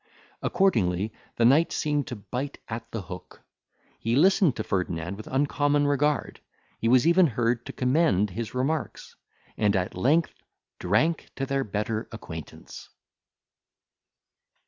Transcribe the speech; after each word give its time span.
Accordingly, 0.41 1.13
the 1.35 1.45
knight 1.45 1.71
seemed 1.71 2.07
to 2.07 2.15
bite 2.15 2.57
at 2.67 2.89
the 2.89 3.03
hook. 3.03 3.43
He 3.99 4.15
listened 4.15 4.55
to 4.55 4.63
Ferdinand 4.63 5.15
with 5.15 5.27
uncommon 5.27 5.85
regard; 5.85 6.39
he 6.79 6.87
was 6.87 7.05
even 7.05 7.27
heard 7.27 7.67
to 7.67 7.71
commend 7.71 8.31
his 8.31 8.55
remarks, 8.55 9.15
and 9.57 9.75
at 9.75 9.93
length 9.95 10.33
drank 10.79 11.29
to 11.35 11.45
their 11.45 11.63
better 11.63 12.09
acquaintance. 12.11 12.89